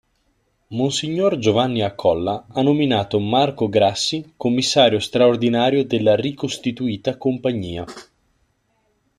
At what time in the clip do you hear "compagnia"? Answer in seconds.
7.19-7.85